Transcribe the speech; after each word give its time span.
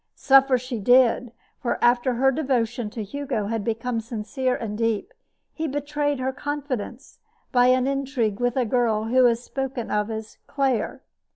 Suffer 0.15 0.57
she 0.57 0.79
did; 0.79 1.31
for 1.59 1.77
after 1.79 2.15
her 2.15 2.31
devotion 2.31 2.89
to 2.89 3.03
Hugo 3.03 3.45
had 3.45 3.63
become 3.63 4.01
sincere 4.01 4.55
and 4.55 4.75
deep, 4.75 5.13
he 5.53 5.67
betrayed 5.67 6.17
her 6.17 6.31
confidence 6.33 7.19
by 7.51 7.67
an 7.67 7.85
intrigue 7.85 8.39
with 8.39 8.57
a 8.57 8.65
girl 8.65 9.03
who 9.03 9.27
is 9.27 9.43
spoken 9.43 9.91
of 9.91 10.09
as 10.09 10.39
"Claire." 10.47 11.03